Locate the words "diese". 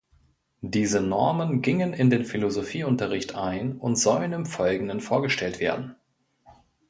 0.63-0.99